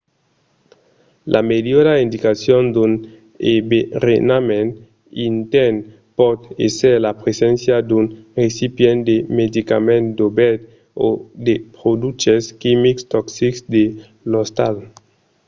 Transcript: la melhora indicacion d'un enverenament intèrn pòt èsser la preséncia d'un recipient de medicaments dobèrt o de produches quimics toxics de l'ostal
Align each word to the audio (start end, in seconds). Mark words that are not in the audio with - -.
la 1.33 1.39
melhora 1.49 1.93
indicacion 2.05 2.63
d'un 2.75 2.91
enverenament 3.53 4.69
intèrn 5.29 5.75
pòt 6.17 6.39
èsser 6.67 6.95
la 7.05 7.11
preséncia 7.21 7.75
d'un 7.89 8.05
recipient 8.41 8.99
de 9.09 9.15
medicaments 9.39 10.15
dobèrt 10.21 10.59
o 11.05 11.07
de 11.45 11.55
produches 11.77 12.43
quimics 12.61 13.03
toxics 13.13 13.59
de 13.73 13.83
l'ostal 14.29 14.75